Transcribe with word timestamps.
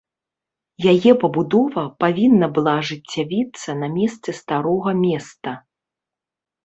Яе 0.93 1.11
пабудова 1.23 1.83
павінна 2.03 2.49
была 2.57 2.73
ажыццявіцца 2.85 3.69
на 3.85 3.93
месцы 3.99 4.29
старога 4.41 4.95
места. 5.07 5.51